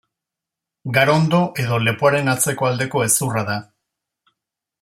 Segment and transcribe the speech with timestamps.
[0.97, 3.63] Garondo edo lepoaren atzeko aldeko hezurra da.